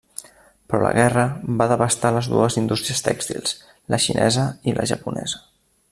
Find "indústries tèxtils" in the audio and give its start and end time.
2.63-3.55